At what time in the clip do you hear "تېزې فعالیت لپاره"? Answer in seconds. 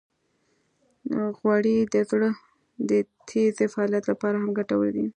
3.27-4.35